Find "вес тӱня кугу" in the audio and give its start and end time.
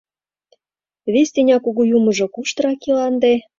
1.13-1.83